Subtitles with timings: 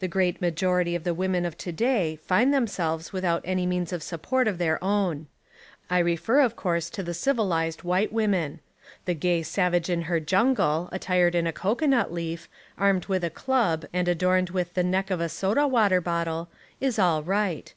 [0.00, 4.02] The great majority of the women of to day find themselves without any means of
[4.02, 5.26] support of their own.
[5.90, 8.60] I refer 140 The Woman Question of course to the civilised white women.
[9.04, 13.84] The gay savage in her jungle, attired in a cocoanut leaf, armed with a club
[13.92, 16.48] and adorned with the neck of a soda water bottle,
[16.80, 17.74] is all right.